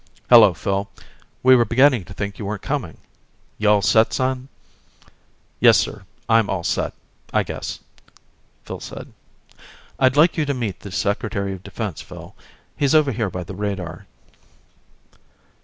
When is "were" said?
1.55-1.63